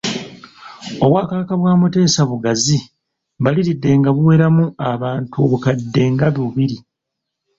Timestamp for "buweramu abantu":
4.15-5.35